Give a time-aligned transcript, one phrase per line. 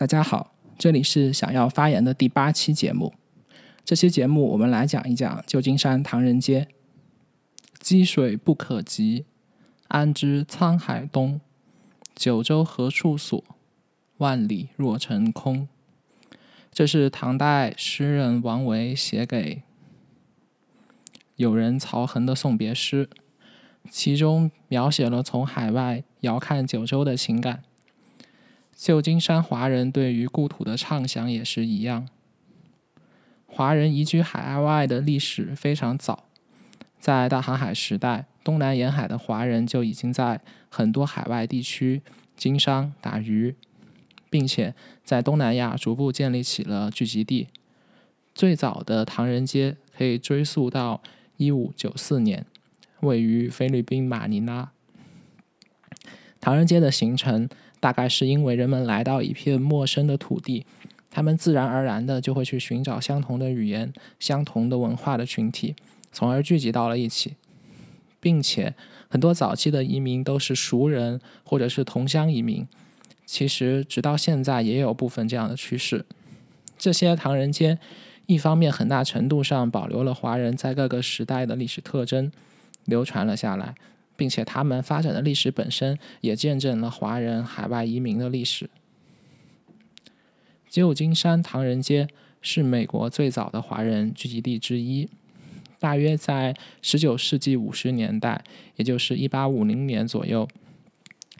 [0.00, 3.12] 大家好，这里是想要发言的第八期节目。
[3.84, 6.68] 这期节目我们来讲一讲旧金山唐人街。
[7.78, 9.26] 积水不可及，
[9.88, 11.42] 安知沧海东？
[12.14, 13.44] 九州何处所？
[14.16, 15.68] 万里若成空。
[16.72, 19.62] 这是唐代诗人王维写给
[21.36, 23.10] 友人曹衡的送别诗，
[23.90, 27.64] 其中描写了从海外遥看九州的情感。
[28.82, 32.08] 旧金山华人对于故土的畅想也是一样。
[33.44, 36.24] 华人移居海外的历史非常早，
[36.98, 40.40] 在大航海时代，东南沿海的华人就已经在
[40.70, 42.00] 很多海外地区
[42.38, 43.54] 经商打鱼，
[44.30, 47.48] 并且在东南亚逐步建立起了聚集地。
[48.34, 51.02] 最早的唐人街可以追溯到
[51.36, 52.46] 一五九四年，
[53.00, 54.70] 位于菲律宾马尼拉。
[56.40, 57.46] 唐人街的形成。
[57.80, 60.64] 大概是因为人们来到一片陌生的土地，
[61.10, 65.74] 他们自然而然的就会去寻找相同的语言、相同的文化的群体，
[66.12, 67.34] 从而聚集到了一起，
[68.20, 68.74] 并且
[69.08, 72.68] 很多早期的移民都是熟人或者是同乡移民。
[73.24, 76.04] 其实直到现在也有部分这样的趋势。
[76.76, 77.78] 这些唐人街
[78.26, 82.32] 一方面很大程度上保留了华人在各个时代的历史特征，
[82.84, 83.74] 流传了下来。
[84.20, 88.68] 并且他们发展的历史本身也见证了华人海外移民的历史。
[90.68, 92.06] 旧金山唐人街
[92.42, 95.08] 是美国最早的华人聚集地之一，
[95.78, 98.44] 大约在19世纪50年代，
[98.76, 100.46] 也就是1850年左右，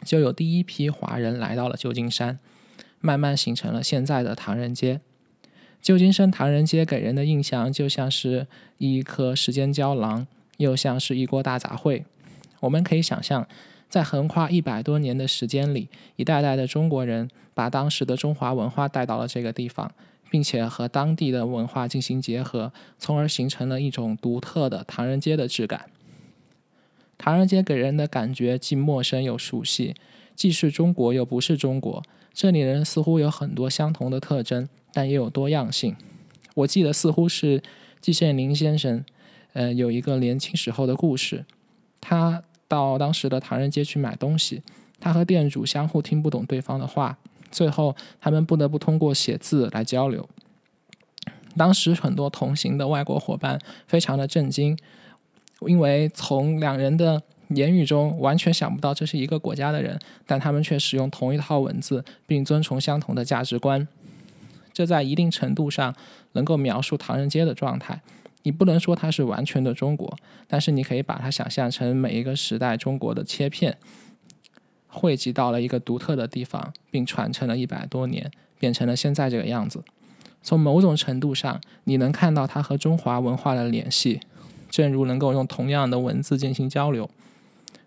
[0.03, 2.39] 就有第一批华人来到了旧金山，
[2.99, 5.01] 慢慢形成了现在的唐人街。
[5.83, 8.47] 旧金山唐人街给人的印象就像是
[8.79, 10.25] 一颗时间胶囊，
[10.57, 12.05] 又像是一锅大杂烩。
[12.61, 13.45] 我们可以想象，
[13.89, 19.91] 在横跨一百多年的时间里，一代代的中国人把当时的中华文化带到了这个地方，
[20.29, 25.89] 并且和当地的文化进行结合，从而形成了一种独特的唐人街的质感。
[27.17, 29.95] 唐人街给人的感觉既陌生又熟悉，
[30.35, 32.01] 既是中国又不是中国。
[32.33, 35.95] 这里人似乎有很多相同的特征，但也有多样性。
[36.55, 37.61] 我记得似乎是
[37.99, 39.03] 季羡林先生，
[39.53, 41.45] 呃，有一个年轻时候的故事，
[41.99, 42.43] 他。
[42.71, 44.63] 到当时的唐人街去买东西，
[44.97, 47.17] 他和店主相互听不懂对方的话，
[47.51, 50.29] 最后他们不得不通过写字来交流。
[51.57, 54.77] 当时很多同行的外国伙伴非常的震惊，
[55.67, 63.85] 因为从两人的言语中完全想不到这是一个国家的人，但他们却使用同一套文字，并遵从相同的价值观。
[64.71, 65.93] 这在一定程度上
[66.31, 68.01] 能够描述唐人街的状态。
[68.43, 73.77] 你不能说它是完全的中国，但是你可以把它想象成每一个时代中国的切片，
[74.87, 79.83] 汇集到了一个独特的地方，并传承了一百多年，变成了现在这个样子。
[80.43, 84.21] 从某种程度上，你能看到它和中华文化的联系，
[84.69, 87.09] 正如能够用同样的文字进行交流，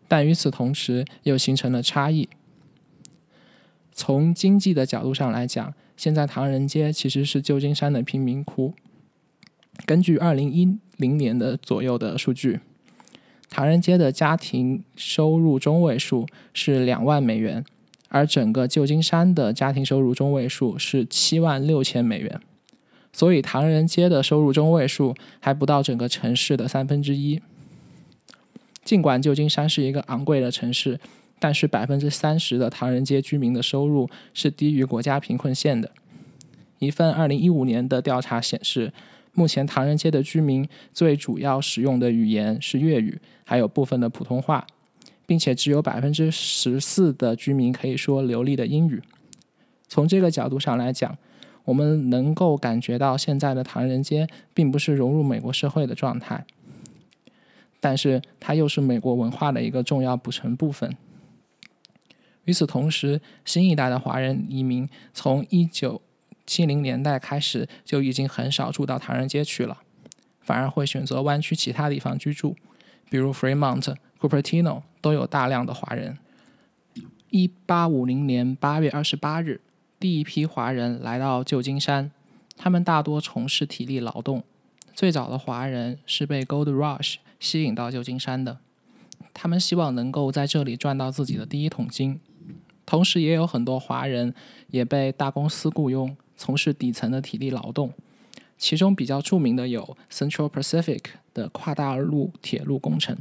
[0.07, 2.29] 但与此同时又形成了差异。
[3.93, 8.75] 从经济的角度上来讲，现在唐人街其实是旧金山的贫民窟。
[9.87, 12.61] 根据二零一零年的左右的数据，
[13.51, 17.63] 唐人街的家庭收入中位数是两万美元，
[18.09, 22.41] 而整个旧金山的家庭收入中位数是七万六千美元。
[23.13, 27.43] 所以，唐人街的收入中位数还不到整个城市的三分之一。
[28.85, 30.99] 尽管旧金山是一个昂贵的城市，
[31.39, 35.91] 但是百分之三十的唐人街居民的收入是低于国家贫困线的。
[36.79, 38.93] 一份二零一五年的调查显示。
[39.35, 44.67] 目前唐人街的居民最主要使用的语言是粤语，还有部分的普通话，
[45.27, 49.03] 并且只有百分之十四的居民可以说流利的英语。
[49.89, 51.17] 从这个角度上来讲，
[51.65, 56.45] 我们能够感觉到现在的唐人街并不是融入美国社会的状态，
[57.81, 60.97] 但是它又是美国文化的一个重要组成部分。
[62.45, 66.03] 与此同时，新一代的华人移民从一九
[66.47, 69.79] 七零年代开始就已经很少住到唐人街去了，
[70.41, 72.55] 反而会选择湾区其他地方居住，
[73.09, 76.19] 比如 Fremont、Cupertino 都有大量的华人。
[77.31, 79.61] 一八五零年八月二十八日，
[79.99, 82.13] 第一批华人来到旧金山，
[82.57, 84.45] 他们大多从事体力劳动。
[84.95, 88.59] 最早的华人是被 Gold Rush 吸引到旧金山的，
[89.33, 92.21] 他们希望能够在这里赚到自己的第一桶金，
[92.87, 94.33] 同时也有很多华人
[94.69, 96.17] 也被大公司雇佣。
[96.37, 97.93] 从事底层的体力劳动，
[98.59, 101.03] 其中比较著名的有 Central Pacific
[101.33, 103.17] 的跨大陆铁路工程。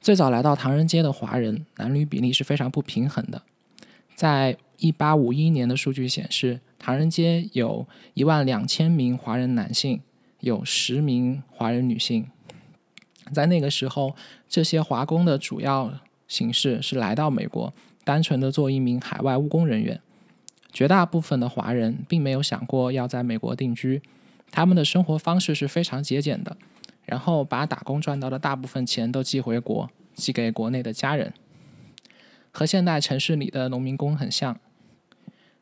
[0.00, 3.42] 最早来到唐人街的华人，男女比例是非常不平衡的。
[4.14, 10.00] 在一八五一年的数据显示，唐人街有一万两千名华人男性，
[10.40, 12.28] 有十名华人女性。
[13.32, 14.14] 在那个时候，
[14.48, 15.92] 这些华工的主要
[16.28, 17.74] 形式是来到美国，
[18.04, 20.00] 单纯的做一名海外务工人员。
[20.76, 24.02] 绝大部分的华人并没有想过要在美国定居，
[24.50, 26.54] 他们的生活方式是非常节俭的，
[27.06, 31.32] 然后把打工赚到的大部分钱都寄回国，寄给国内的家人。
[32.52, 34.60] 和现代城市里的农民工很像。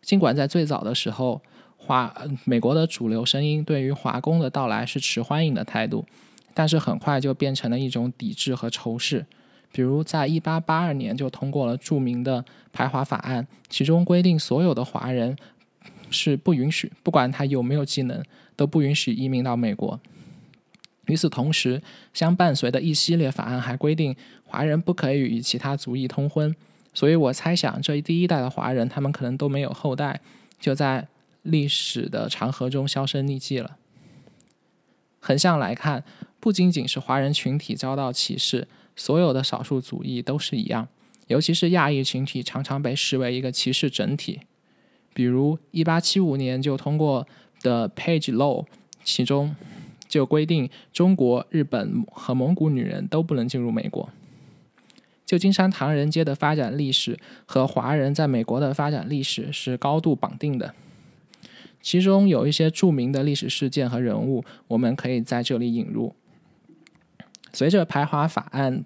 [0.03, 1.41] 尽管在最早的时候，
[1.77, 2.13] 华
[2.43, 6.05] 美国的主流声音对于华工的到来是持欢迎的态度。
[6.53, 9.25] 但是很快就变成了一种抵制和仇视，
[9.75, 15.37] 比如在一八八二年就通过了著名的排华法案，其中规定所有的华人
[16.11, 18.23] 是不允许，不管他有没有技能，
[18.55, 19.99] 都不允许移民到美国。
[21.07, 21.83] 与此同时，
[22.13, 26.55] 相伴随的一系列法案还规定华人不可以与其他族裔通婚。
[26.93, 30.21] 所以我猜想，这第一代的华人他们可能都没有后代，
[30.61, 31.09] 就在
[31.43, 33.77] 历史的长河中销声匿迹了。
[35.19, 36.05] 横向来看。
[36.41, 40.89] 不仅仅是华人群体遭到歧视，所有的少数族裔都是一样。
[41.29, 44.41] 尤其是亚裔群体，常常被视为一个歧视整体。
[45.15, 47.27] 比如，一八七五年就通过
[47.63, 48.67] 的 Page Law，
[49.05, 49.57] 其中
[50.07, 54.11] 就规定中国、日本和蒙古女人都不能进入美国。
[55.25, 60.75] 旧金山唐人街的发展历史和华人在美国的发展历史是高度绑定的。
[61.81, 66.15] 其中有一些著名的历史事件和人物，我们可以在这里引入。
[67.55, 68.85] 随着排华法案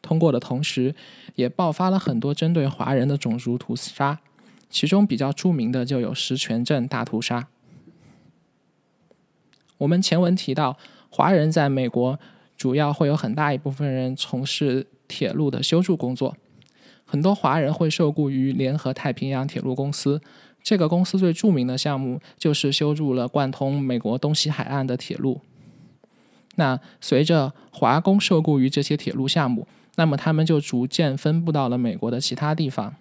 [0.00, 0.94] 通过的同时，
[1.34, 4.20] 也爆发了很多针对华人的种族屠杀，
[4.68, 7.48] 其中比较著名的就有石泉镇大屠杀。
[9.78, 10.76] 我们前文提到，
[11.10, 12.20] 华人在美国
[12.56, 16.36] 主要会有很大一部分人从事铁路的修筑工作，
[17.04, 20.20] 很多华人会受雇于联合太平洋铁路公司，
[20.62, 25.40] 这个公司最著名的项目就是修筑了贯通美国东西海岸的铁路。
[26.56, 29.66] 那随着华工受雇于这些铁路项目，
[29.96, 32.94] 那么他们就逐渐分布到了美国的其他地方。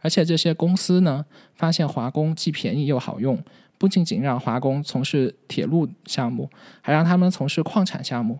[0.00, 3.42] 而且这些公司呢，发现华工既便宜又好用，
[3.76, 6.48] 不仅仅让华工从事铁路项目，
[6.80, 8.38] 还让他们从事矿产项目。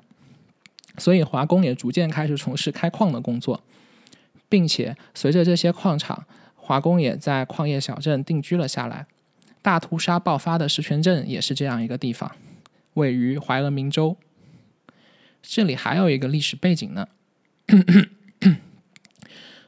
[0.96, 3.62] 所以华工也逐渐开始从事开矿的工作，
[4.48, 6.24] 并且随着这些矿场，
[6.56, 9.06] 华工也在矿业小镇定居了下来。
[9.62, 12.32] 大屠杀爆发的石泉镇也是这样一个地方。
[12.94, 14.16] 位于怀俄明州，
[15.42, 17.08] 这里还有一个历史背景呢，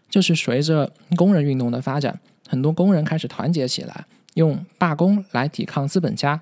[0.09, 6.41] 就是随着工人运动的发展，很多工人开始团结起来，用罢工来抵抗资本家。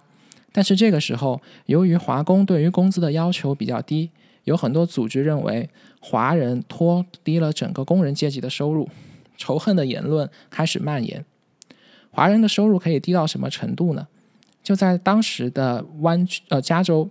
[0.53, 4.11] 但是这个时候，由于华工对于工资的要求比较低，
[4.45, 5.69] 有很多组织认为
[6.01, 8.89] 华人拖低了整个工人阶级的收入，
[9.37, 11.25] 仇恨的言论开始蔓延。
[12.11, 14.09] 华人的收入可以低到什么程度呢？
[14.71, 17.11] 就在当时的湾区，呃，加州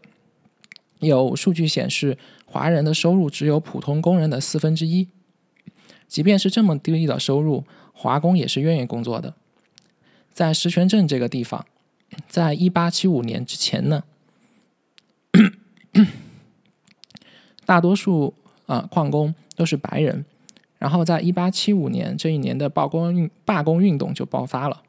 [1.00, 5.10] 有数据显示，华人的收入只有普通工人的四分之一。
[6.08, 9.34] 即便是这么低的收入，华工也是愿意工作的。
[10.32, 11.66] 在石泉镇这个地方，
[12.30, 14.06] 在一八七五年之前呢，
[17.66, 18.34] 大多数
[18.68, 20.24] 啊矿工都是白人。
[20.78, 24.82] 然后在一八七五年这一年的罢工运罢工运动就爆发了。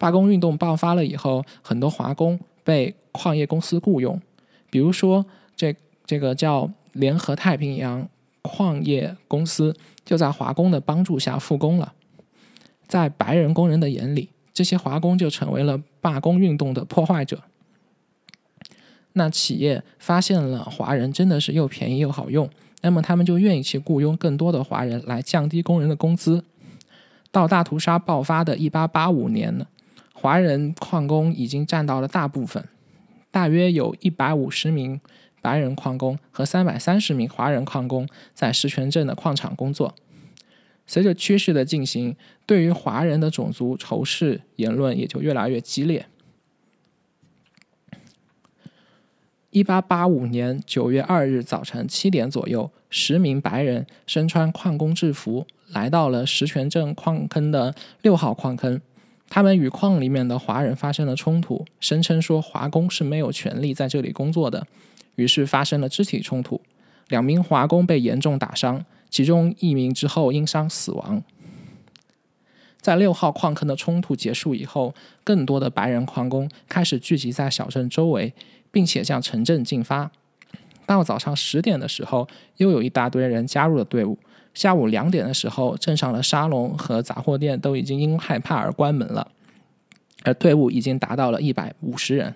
[0.00, 4.18] 罢工运动爆发了以后，很多华工被矿业公司雇佣，
[4.70, 5.76] 比如说这
[6.06, 8.08] 这个叫联合太平洋
[8.40, 11.92] 矿业公司，就在华工的帮助下复工了。
[12.88, 17.42] 在白人工人的眼里，这些华工就成为了罢工运动的破坏者。
[19.12, 22.48] 那企业发现了华人真的是又便宜又好用，
[22.80, 26.42] 那么他们就愿意去雇佣更多的华人来降低工人的工资。
[27.30, 29.66] 到大屠杀爆发的一八八五年呢？
[30.20, 32.62] 华人矿工已经占到了大部分，
[33.30, 35.00] 大约有一百五十名
[35.40, 39.94] 白人矿工和三百三十名华人矿工在石泉镇的矿场工作。
[40.86, 46.04] 随着趋势的进行，对于华人的种族仇视言论也就越来越激烈。
[49.48, 58.78] 一八八五年九月二日早晨七点左右，十名白人身穿矿工制服来到了石泉镇矿坑的六号矿坑。
[59.30, 64.66] 他们与矿里面的华人发生了冲突，声称说华工是没有权利在这里工作的，
[65.14, 66.60] 于是发生了肢体冲突，
[67.08, 71.22] 两名华工被严重打伤，其中一名之后因伤死亡。
[72.80, 78.34] 在六号矿坑的冲突结束以后，更多的白人矿工开始聚集在小镇周围，
[78.72, 80.10] 并且向城镇进发。
[80.86, 84.18] 到早上十点的时候，又有一大堆人加入了队伍，
[84.52, 89.30] 下午两点的时候，镇上的沙龙和杂货店都已经因害怕而关门了，
[90.24, 92.34] 而队伍已经达到了一百五十人。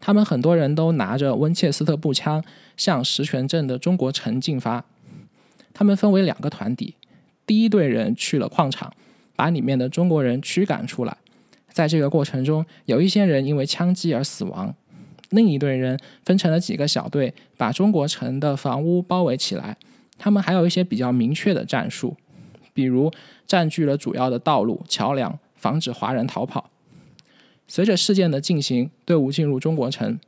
[0.00, 2.42] 他们很多人都拿着温切斯特步枪
[2.76, 4.84] 向石泉镇的中国城进发。
[5.74, 6.96] 他们分为两个团体，
[7.46, 8.92] 第一队人去了矿场，
[9.36, 11.16] 把里面的中国人驱赶出来。
[11.70, 14.74] 在这个过程中，有一些人因为枪击而死亡。
[15.30, 19.76] 另一队人分成了几个小队，把中国城的房屋包围起来。
[20.22, 22.16] 他们还有一些比较明确的战术，
[22.72, 23.12] 比如
[23.44, 26.70] 占据了主要的道路、桥梁，防止华人逃跑。
[27.66, 30.20] 随着事件的进行，队伍进入中国城。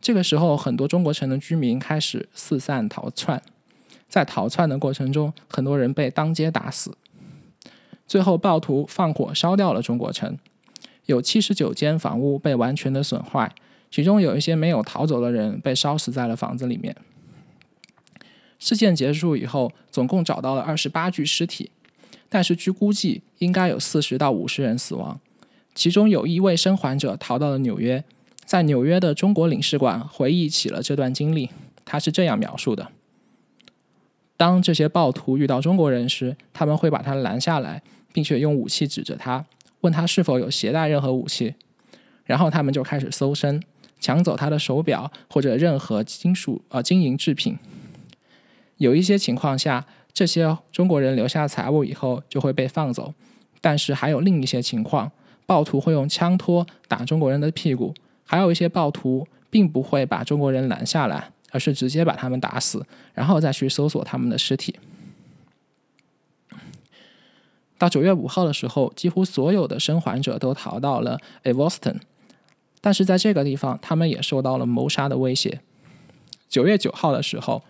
[0.00, 3.42] 这个时候，很多中国城的居民开始四散逃窜。
[4.08, 6.96] 在逃窜的过程中，很多人被当街打死。
[8.06, 10.38] 最后，暴徒放火烧掉了中国城，
[11.06, 13.52] 有七十九间房屋被完全的损坏。
[13.90, 16.94] 其中有一些没有逃走的人被烧死在了房子里面。
[18.64, 21.70] 事件结束以后，总共找到了二十八具尸体，
[22.30, 25.20] 但是据估计应该有四十到五十人死亡。
[25.74, 28.02] 其中有一位生还者逃到了纽约，
[28.46, 31.50] 在纽约的中国领事馆回忆起了这段经历。
[31.84, 32.88] 他是这样描述的：
[34.38, 37.82] 当这些暴徒遇到中国人时，他们会把他拦下来，
[38.14, 39.44] 并且用武器指着他，
[39.82, 41.54] 问他是否有携带任何武器，
[42.24, 43.62] 然后他们就开始搜身。
[44.00, 47.58] 抢走他的手表或者任何金属呃金银制品。
[48.78, 53.14] 有一些情况下，这些中国人留下财物以后就会被放走，
[53.60, 55.10] 但是还有另一些情况，
[55.46, 64.76] 暴徒会用枪托打中国人的屁股，还有一些暴徒并不会把中国人拦下来，而是直接把他们打死，然后再去搜索他们的尸体。
[67.76, 71.96] 到九月五号的时候，几乎所有的生还者都逃到了 Avoston。
[72.80, 75.60] 但是在这个地方，他们也受到了谋杀的威胁。
[76.48, 77.62] 九月九号的时候，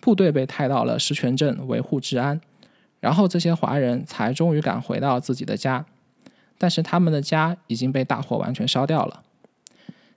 [0.00, 2.40] 部队被派到了石泉镇维护治安，
[3.00, 5.84] 然后这些华人才终于赶回到自己的家。
[6.56, 9.22] 但是他们的家已经被大火完全烧掉了。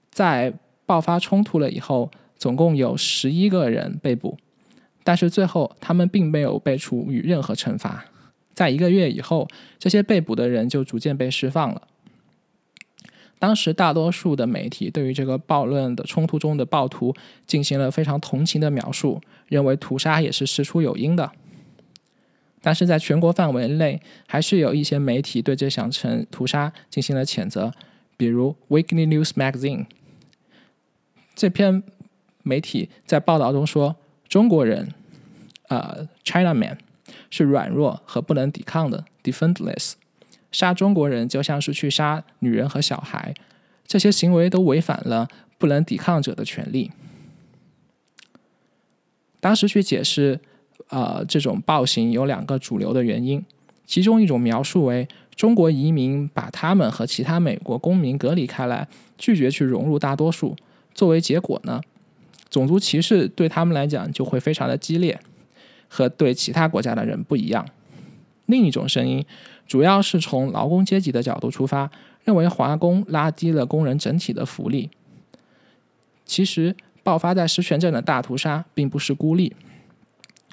[0.09, 0.53] 在
[0.85, 4.37] 爆发冲突了以后，总共有十一个人被捕，
[5.03, 8.05] 但是最后他们并没有被处以任何惩罚。
[8.53, 9.47] 在一个月以后，
[9.79, 11.83] 这些被捕的人就逐渐被释放了。
[13.41, 17.11] 当时大多数的媒体对于这个暴乱的冲突中的暴徒
[17.47, 21.31] 进行了非常同情的描述，认为屠杀也是事出有因的。
[22.61, 27.73] 但是在全国范围内，还是有一些媒体对这场成屠杀进行了谴责，
[28.15, 29.85] 比如《Weekly News Magazine》
[31.33, 31.81] 这篇
[32.43, 33.95] 媒体在报道中说，
[34.29, 34.93] 中国人，
[35.69, 36.77] 呃，China Man
[37.31, 39.93] 是软弱和不能抵抗的，defenseless。
[40.51, 43.33] 杀中国人就像是去杀女人和小孩，
[43.87, 45.27] 这些行为都违反了
[45.57, 46.91] 不能抵抗者的权利。
[49.39, 50.39] 当时去解释，
[50.89, 53.43] 呃，这种暴行有两个主流的原因，
[53.85, 60.55] 其中一种描述为中国移民把他们和其他美国公民隔离开来，拒绝去融入大多数，
[60.93, 61.81] 作为结果呢，
[62.49, 65.17] 种族歧视对他们来讲就会非常的激烈，
[65.87, 67.65] 和对其他国家的人不一样。
[68.47, 69.25] 另一种声音。
[69.71, 71.89] 主要是从劳工阶级的角度出发，
[72.25, 74.89] 认为华工拉低了工人整体的福利。
[76.25, 79.55] 其实，爆发在石泉镇的大屠杀并不是孤立。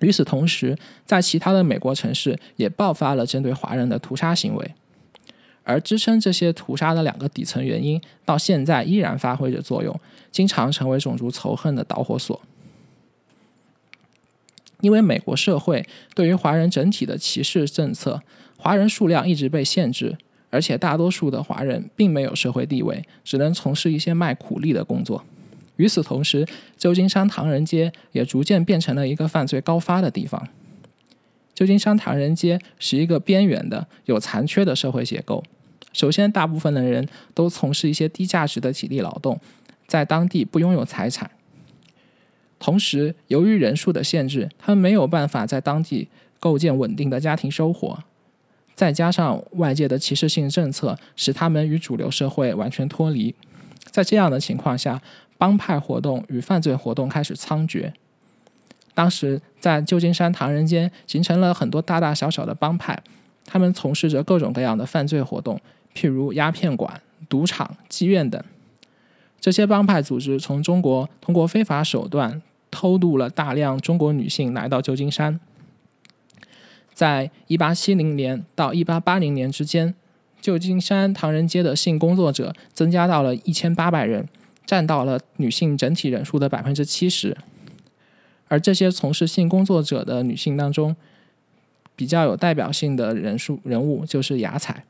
[0.03, 4.75] 与此同时，在其他的美国城市也爆发了针对华人的屠杀行为。
[5.65, 12.41] 而支撑这些屠杀的两个底层原因，到现在依然发挥着作用，经常成为种族仇恨的导火索。
[14.81, 15.85] 因为美国社会
[16.15, 18.23] 对于华人整体的歧视政策。
[18.59, 20.19] 华人数量一直被限制，
[20.51, 25.25] 而且大多数的华人并没有社会地位，只能从事一些卖苦力的工作。
[25.77, 26.45] 与此同时，
[26.77, 30.49] 旧金山唐人街也逐渐变成了一个犯罪高发的地方。
[31.55, 35.45] 旧金山唐人街是一个边缘的、有残缺的社会结构。
[35.93, 39.41] 首先，大部分的人都从事一些低价值的体力劳动，
[39.87, 41.31] 在当地不拥有财产。
[42.59, 46.09] 同时，由于人数的限制，他们没有办法在当地
[46.41, 48.05] 构建稳定的家庭生活。
[48.79, 53.35] 再加上外界的歧视性政策，使他们与主流社会完全脱离。
[53.91, 55.03] 在这样的情况下，
[55.37, 57.91] 帮派活动与犯罪活动开始猖獗。
[58.95, 62.97] 当时，在旧金山唐人街形成了很多大大小小的帮派，
[63.45, 65.61] 他们从事着各种各样的犯罪活动，
[65.93, 68.41] 譬如鸦片馆、赌场、妓院等。
[69.41, 75.41] 这些帮派组织从中国通过非法手段偷渡了大量中国女性来到旧金山。
[76.99, 79.95] 在一八七零年到一八八零年之间，
[80.41, 84.29] 旧金山唐人街的性工作者增加到了一千八百人，
[84.67, 87.37] 占到了女性整体人数的百分之七十。
[88.49, 90.97] 而这些从事性工作者的女性当中，
[91.95, 94.83] 比较有代表性的人数人物就是雅彩。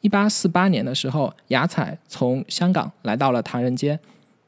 [0.00, 3.98] 一八四八年的时候，雅彩从香港来到了唐人街，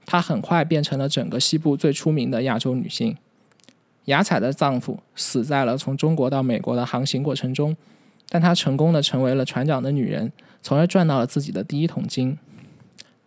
[0.06, 3.16] 她很快变成了整个西部最出名的亚洲女性。
[4.08, 7.76] 雅彩的丈夫死在了从中国到美国的航行过程中，
[8.30, 12.38] 但她成功的成为了船长的女人，从而赚到了自己的第一桶金。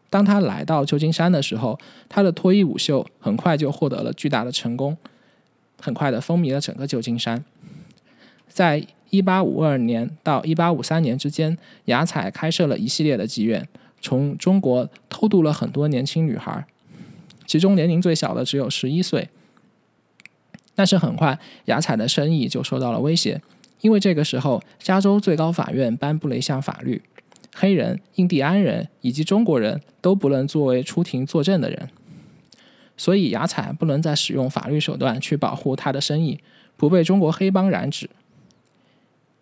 [0.09, 4.97] 当她来到旧金山的时候，她的脱衣舞秀很快就获得了巨大的成功，
[5.79, 7.45] 很快的风靡了整个旧金山。
[8.47, 13.67] 在一八五二年到一八五三年之间，雅彩开设了一系列的妓院，
[14.01, 16.65] 从中国偷渡了很多年轻女孩，
[17.45, 19.29] 其中年龄最小的只有十一岁。
[20.81, 23.39] 但是很快，雅彩的生意就受到了威胁，
[23.81, 27.03] 因为这个时候，加州最高法院颁布了一项法律：
[27.53, 31.87] 黑人、印第安人以及中国人都不能作为出庭作证的人。
[32.97, 36.39] 所以，雅彩不能再使用法律手段去保护他的生意，
[36.75, 38.09] 不被中国黑帮染指。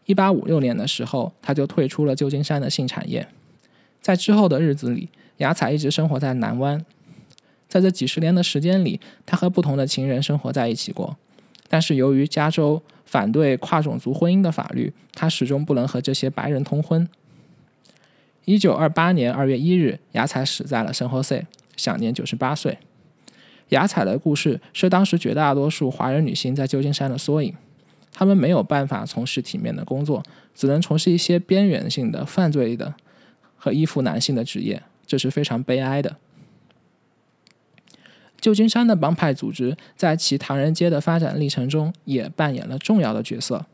[0.07, 3.25] 一八五六年的时候，他就退出了旧金山的性产业。
[4.01, 6.85] 在之后的日子里，雅彩一直生活在南湾。
[7.69, 11.15] 在这几十年的时间里，他和不同的情人生活在一起过。
[11.69, 17.07] 但是由于加州反对跨种族婚姻的法律，他始终不能和这些白人通婚。
[18.45, 21.45] 一九二八年二月一日，雅彩死在了圣何塞，
[21.77, 22.79] 享年九十八岁。
[23.69, 27.53] 雅彩的故事是当时绝大多数华人女性在旧金山的缩影。
[28.11, 30.23] 她们没有办法从事体面的工作，
[30.55, 32.95] 只能从事一些边缘性的犯罪的
[33.55, 36.17] 和依附男性的职业，这是非常悲哀的。
[38.39, 43.65] 旧金山的帮派组织在其唐人街的发展历程中也扮演了重要的角色。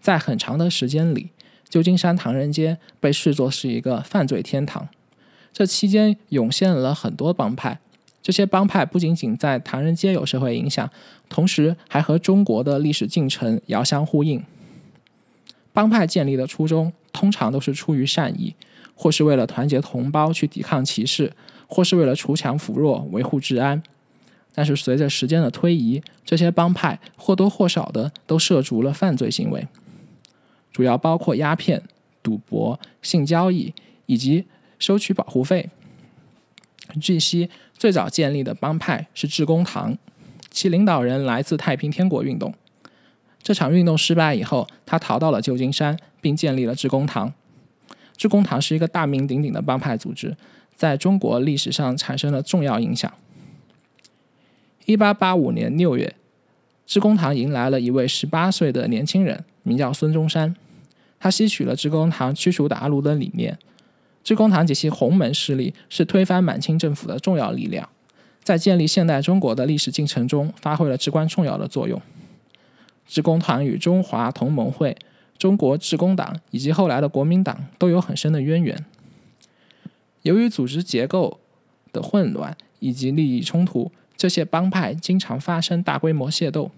[0.00, 1.30] 在很长的时间里，
[1.68, 4.88] 旧金山唐人街被视作是一个犯罪天堂。
[5.52, 7.80] 这期间涌现了很多帮派，
[8.22, 10.88] 这些帮派不仅仅在唐人街有社会影响，
[11.28, 14.44] 同时还和中国的历史进程遥相呼应。
[15.72, 18.54] 帮派建立的初衷通常都是出于善意，
[18.94, 21.32] 或是为了团结同胞去抵抗歧视。
[21.68, 23.80] 或是为了锄强扶弱、维护治安，
[24.54, 29.68] 但是随着时间的推移，这些帮派或多或少的都涉足了犯罪行为，
[30.72, 31.82] 主要包括鸦片、
[32.22, 33.72] 赌博、性交易
[34.06, 34.46] 以及
[34.78, 35.70] 收取保护费。
[37.00, 39.96] 据悉，最早建立的帮派是致公堂，
[40.50, 42.54] 其领导人来自太平天国运动。
[43.42, 47.32] 这场运动失败以后，他逃到了旧金山，并建立了致公堂。
[48.16, 50.36] 致公堂是一个大名鼎鼎的帮派组织。
[50.78, 53.12] 在中国历史上产生了重要影响。
[54.86, 56.14] 一八八五年六月，
[56.86, 60.54] 致公堂迎来了一位十八岁的年轻人，名叫孙中山。
[61.18, 63.58] 他吸取了致公堂驱除鞑虏的理念。
[64.22, 67.88] 致公堂及其洪门势力是推翻满清政府的重要力量，
[68.44, 72.00] 在建立现代中国的历史进程中发挥了至关重要的作用。
[73.04, 74.96] 致公堂与中华同盟会、
[75.36, 78.84] 中国致公党以及后来的国民党都有很深的渊源。
[80.22, 81.40] 由于组织结构
[81.92, 86.70] 的混乱以及利益冲突，这些帮派经常发生大规模械斗。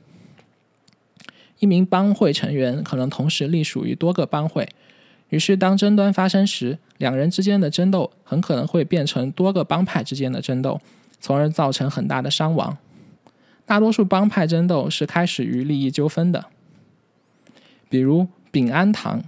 [1.58, 4.68] 一名帮会成员可能同时隶属于多个帮会，
[5.28, 10.80] 于是当争端发生时，两人之间的争斗很可能会变成多个帮派之间的争斗，
[11.20, 12.78] 从而造成很大的伤亡。
[13.66, 16.46] 大多数帮派争斗是开始于利益纠纷的，
[17.88, 19.22] 比如丙安堂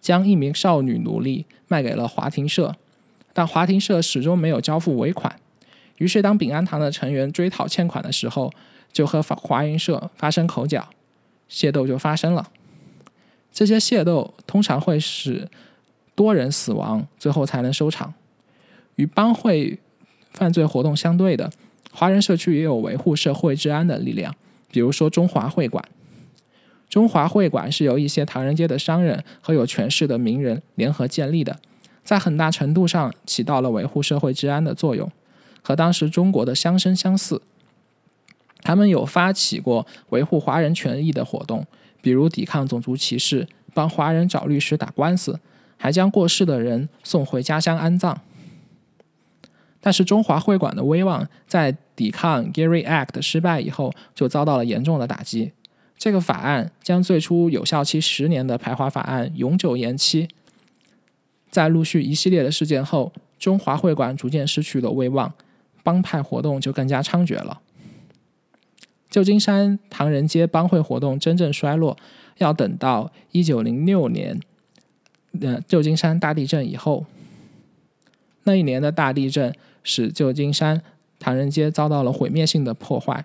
[0.00, 2.76] 将一名少女奴隶卖给了华庭社。
[3.32, 5.34] 但华庭社始终没有交付尾款，
[5.98, 8.52] 于是当丙安堂的成员追讨欠款的时候，
[8.92, 10.88] 就和华庭社发生口角，
[11.50, 12.50] 械斗就发生了。
[13.52, 15.48] 这些械斗通常会使
[16.14, 18.14] 多人死亡，最后才能收场。
[18.96, 19.78] 与帮会
[20.32, 21.50] 犯罪活动相对的，
[21.90, 24.34] 华人社区也有维护社会治安的力量，
[24.70, 25.82] 比如说中华会馆。
[26.88, 31.58] 中华会馆是由一些唐人街的商人和有权势的名人联合建立的。
[32.04, 35.10] 在很大程度上起到了维护社会治安的作用，
[35.62, 37.42] 和当时中国的乡绅相似。
[38.62, 41.66] 他们有发起过维护华人权益的活动，
[42.00, 45.40] 比如抵抗种族歧视、帮华人找律师打官司，
[45.76, 48.20] 还将过世的人送回家乡安葬。
[49.80, 55.50] 但是中华会馆的威望在抵抗 Gary Act 失败以后就遭到了严重的打击。
[55.98, 60.28] 这个法案将最初有效期十年的排华法案永久延期。
[61.52, 65.32] 在陆续一系列的事件后，中华会馆逐渐失去了威望，
[65.84, 67.60] 帮派活动就更加猖獗了。
[69.10, 71.98] 旧金山唐人街帮会活动真正衰落，
[72.38, 74.40] 要等到一九零六年，
[75.42, 77.04] 呃，旧金山大地震以后。
[78.44, 80.82] 那一年的大地震使旧金山
[81.18, 83.24] 唐人街遭到了毁灭性的破坏，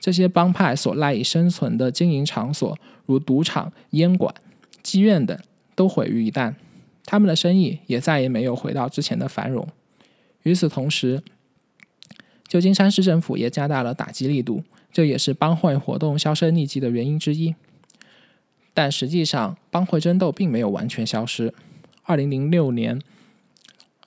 [0.00, 4.34] 这些帮派所赖以生存的经营场所，如赌场、烟馆、
[4.82, 5.38] 妓院等，
[5.76, 6.54] 都毁于一旦，
[7.04, 9.66] 他们的生意也再也没有回到之前的繁荣。
[10.42, 11.22] 与此同时，
[12.46, 17.54] 旧金山市政府也加大了打击力度，这也是帮会活动销声匿迹的原因之一。
[18.72, 21.52] 但实际上，帮会争斗并没有完全消失。
[22.04, 23.00] 二零零六年，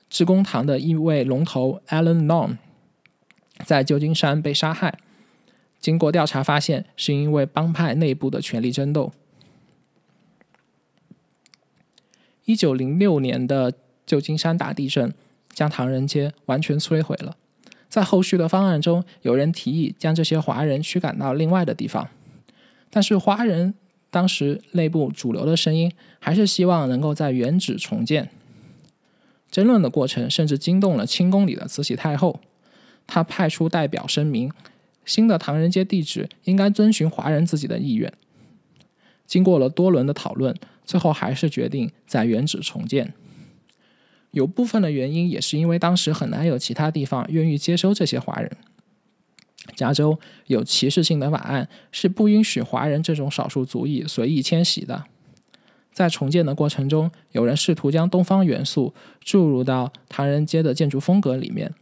[0.10, 2.58] 致公堂的一位龙头 Alan Long
[3.66, 4.98] 在旧金山被杀害。
[5.80, 9.12] 经过调查发现，是因为帮派内部的权力争斗。
[12.46, 13.74] 一九零六年的
[14.06, 15.14] 旧金山大地震
[15.54, 17.38] 将唐人街完全摧毁了。
[17.88, 22.10] 在后续的方案中，有人提议将这些华人驱赶到另外的地方，
[22.90, 23.76] 但是华人
[24.10, 28.30] 当时内部主流的声音还是希望能够在原址重建。
[29.52, 32.40] 争论的过程甚至惊动了清宫里的慈禧太后，
[33.06, 34.52] 她派出代表声明。
[35.06, 38.12] 新的唐人街地址应该遵循华人自己的意愿。
[39.28, 43.14] 经过了多轮的讨论，最后还是决定在原址重建。
[44.32, 48.52] 有部分的原因也是因为当时很难有其他地方愿意接收这些华人。
[49.76, 55.06] 加州有歧视性的法案，是不允许华人这种少数族裔随意迁徙的。
[55.94, 58.94] 在重建的过程中，有人试图将东方元素
[59.24, 61.74] 注入到唐人街的建筑风格里面。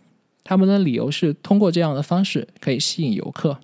[0.43, 3.59] 他们的理由是通过这样的方式可以吸引游客。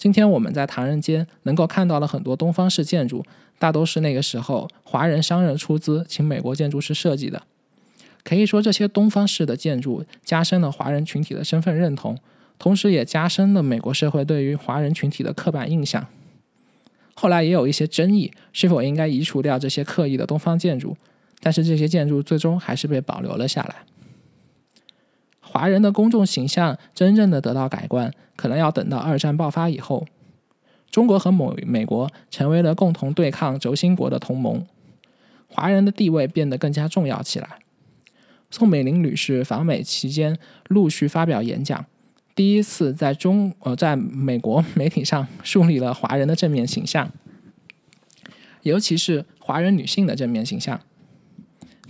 [0.00, 3.22] 今天我们在唐人街能够看到的很多东方式建筑，
[3.58, 7.42] 大都是那个时候华人商人出资请美国建筑师设计的。
[8.24, 12.16] 可以说，这些东方式的建筑加深了华人群体的身份认同，
[12.58, 16.06] 同时也加深了美国社会对于华人群体的刻板印象。
[17.12, 20.96] 后来也有一些争议，是否应该移除掉这些刻意的东方建筑，
[21.40, 23.84] 但是这些建筑最终还是被保留了下来。
[25.40, 30.06] 华人的公众形象真正的得到改观，可能要等到二战爆发以后，
[30.90, 34.66] 中国和美美国成为了共同对抗轴心国的同盟，
[35.48, 37.58] 华人的地位变得更加重要起来。
[38.50, 40.36] 宋美龄女士访美期间
[40.68, 41.86] 陆续发表演讲，
[42.34, 47.10] 第一次在中呃在美国媒体上树立了华人的正面形象，
[48.62, 50.80] 尤其是华人女性的正面形象。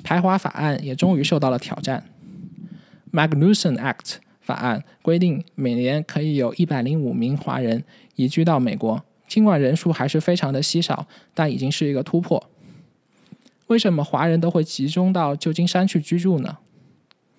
[0.03, 2.05] 排华法案也终于受到了挑战。
[3.13, 7.85] Magnuson Act 法案规定，每年可以有一百零五名华人
[8.17, 9.03] 移居到美国。
[9.27, 12.51] 尽管人数还是非常的稀少，但已经是一个突破。
[13.69, 16.59] 为什么华人都会集中到旧金山去居住呢？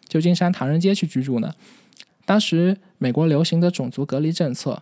[0.07, 1.53] 旧金山唐人街去居住呢？
[2.25, 4.79] 当时美国流行的种族隔离政策，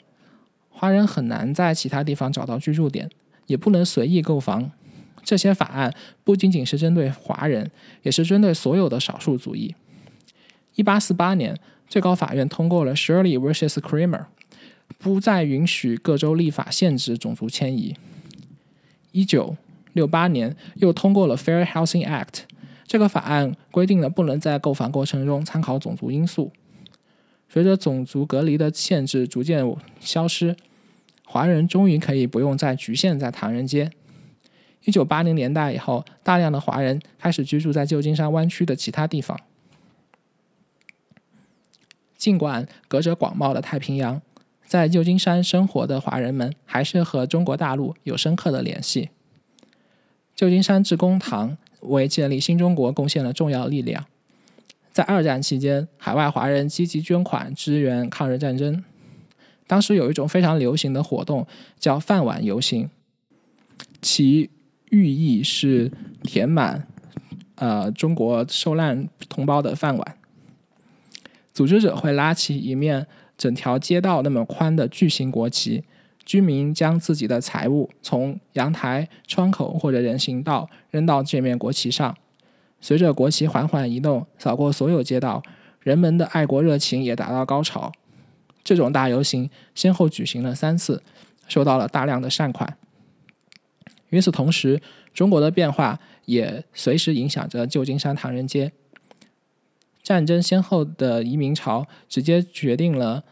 [0.69, 3.09] 华人很难在其他地方找到居住点，
[3.47, 4.71] 也不能随意购房。
[5.23, 7.71] 这些法案不仅仅是针对华人，
[8.03, 9.73] 也是针对所有的少数族裔。
[10.79, 13.81] 一八四八年，最高法院通过了 Shirley vs.
[13.81, 14.27] Creamer，
[14.97, 17.97] 不再允许各州立法限制种族迁移。
[19.11, 19.57] 一九
[19.91, 22.43] 六八年，又通过了 Fair Housing Act，
[22.87, 26.53] 这个法案规定了不能在购房过程中参考种族因素。
[27.49, 29.61] 随着种族隔离的限制逐渐
[29.99, 30.55] 消失，
[31.25, 33.91] 华人终于可以不用再局限在唐人街。
[34.85, 39.37] 一九八零年代以后，大量的华人开始居住在旧金山湾区的其他地方。
[42.19, 44.21] 尽管隔着广袤的太平洋，
[44.67, 49.09] 在旧金山生活的华人们还是和中国大陆有深刻的联系。
[50.35, 54.05] 旧金山致公堂为建立新中国贡献了重要力量。
[54.91, 58.83] 在二战期间，海外华人积极捐款支援抗日战争。
[59.65, 62.89] 当时有一种非常流行的活动叫“饭碗游行”，
[64.01, 64.49] 其
[64.89, 65.91] 寓意是
[66.23, 66.85] 填满
[67.55, 70.17] 呃中国受难同胞的饭碗。
[71.59, 73.05] 组织者会拉起一面
[73.37, 75.83] 整条街道那么宽的巨型国旗，
[76.23, 82.15] 居民将自己的财物从阳台、窗口或者人行道扔到这面国旗上。
[82.79, 85.43] 随着国旗缓缓移动，扫过所有街道，
[85.81, 87.91] 人们的爱国热情也达到高潮。
[88.63, 91.03] 这种大游行先后举行了三次，
[91.49, 92.77] 收到了大量的善款。
[94.11, 94.81] 与此同时，
[95.13, 98.71] 中国的变化也随时影响着旧金山唐人街。
[100.09, 103.23] 战争先后的移民潮直接决定了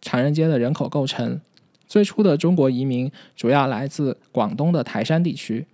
[0.00, 1.40] 长人街的人口构成。
[1.88, 5.66] 最初的中国移民主要来自广东的台山地区，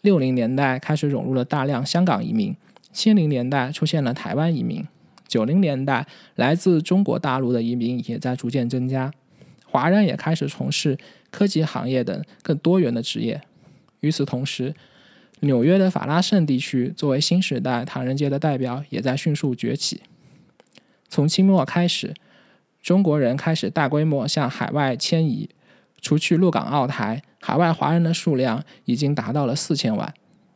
[0.00, 2.56] 六零年代开始涌入了大量香港移民，
[2.90, 4.84] 七零年代出现了台湾移民，
[5.28, 6.04] 九零年代
[6.34, 9.12] 来自中国大陆的移民也在逐渐增加，
[9.64, 10.98] 华人也开始从事
[11.30, 13.40] 科技行业等更多元的职业。
[14.00, 14.74] 与此同时，
[15.40, 20.02] 纽约的法拉盛地区作为新时代唐人街的代表，也在迅速崛起。
[21.08, 22.14] 从清末开始，
[22.82, 25.48] 中国人开始大规模向海外迁移。
[26.02, 30.14] 除去陆港澳台，海外华人的数量已经达到了四千万。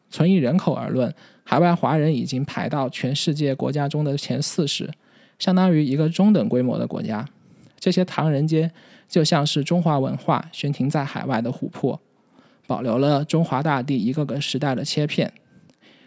[0.09, 4.91] 从以人口而论，海外华人已经排到全世界国家中的前四十，
[5.39, 7.27] 相当于一个中等规模的国家。
[7.79, 8.71] 这些唐人街
[9.07, 12.01] 就像是中华文化悬停在海外的琥珀，
[12.67, 15.33] 保留了中华大地一个个时代的切片，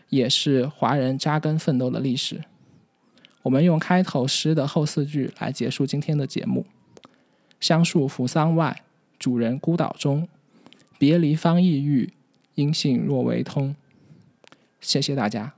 [0.10, 2.42] 也是华人扎根奋斗的历史。
[3.44, 6.66] 我们用开头诗的后四句来结束今天的节目：
[7.60, 8.84] 香树扶桑外，
[9.18, 10.28] 主人孤岛中。
[11.00, 12.12] 别离方异域，
[12.56, 13.76] 音信若为通。
[14.82, 15.54] 谢谢大家。